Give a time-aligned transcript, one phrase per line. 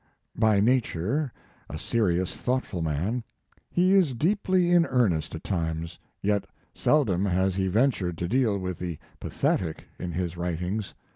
[0.35, 1.31] By nature,
[1.69, 3.23] a serious, thoughtful man,
[3.69, 8.57] he is deeply in earnest at times, yet sel dom has he ventured to deal
[8.57, 10.95] with the pathetic in his writings.